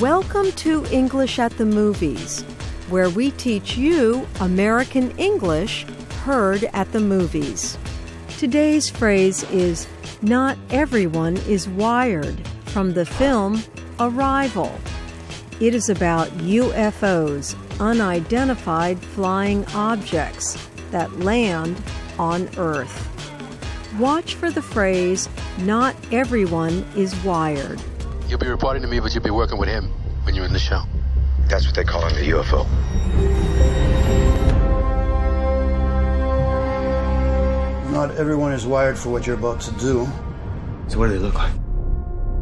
[0.00, 2.42] Welcome to English at the Movies,
[2.90, 5.86] where we teach you American English
[6.22, 7.78] heard at the movies.
[8.36, 9.86] Today's phrase is
[10.20, 13.62] Not everyone is wired from the film
[13.98, 14.78] Arrival.
[15.60, 20.58] It is about UFOs, unidentified flying objects,
[20.90, 21.82] that land
[22.18, 23.08] on Earth.
[23.98, 25.26] Watch for the phrase,
[25.60, 27.80] Not everyone is wired.
[28.28, 29.90] You'll be reporting to me, but you'll be working with him
[30.24, 30.82] when you're in the show.
[31.48, 32.66] That's what they call him, the UFO.
[37.92, 40.06] Not everyone is wired for what you're about to do.
[40.88, 41.52] So what do they look like?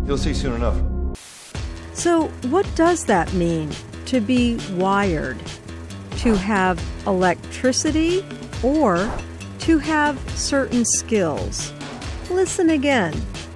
[0.07, 0.81] You'll see soon enough.
[1.93, 3.71] So, what does that mean
[4.07, 5.39] to be wired?
[6.19, 8.25] To have electricity
[8.63, 9.11] or
[9.61, 11.73] to have certain skills?
[12.31, 13.15] Listen again.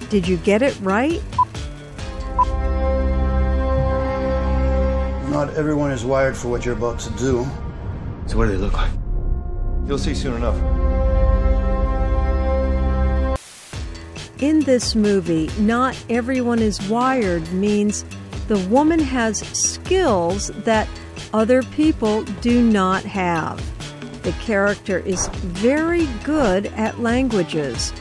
[0.09, 1.21] Did you get it right?
[5.39, 7.47] Not everyone is wired for what you're about to do.
[8.25, 8.91] So what do they look like?
[9.87, 10.57] You'll see soon enough.
[14.41, 18.03] In this movie, not everyone is wired means
[18.49, 20.89] the woman has skills that
[21.31, 23.63] other people do not have.
[24.23, 27.91] The character is very good at languages.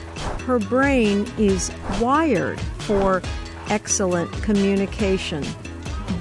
[0.44, 3.22] Her brain is wired for
[3.68, 5.44] excellent communication.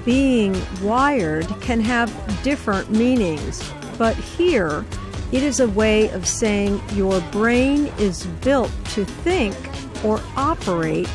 [0.04, 2.10] Being wired can have
[2.42, 4.84] different meanings, but here
[5.30, 9.56] it is a way of saying your brain is built to think
[10.04, 11.08] or operate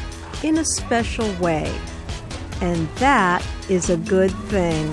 [0.43, 1.73] in a special way.
[2.61, 4.91] And that is a good thing.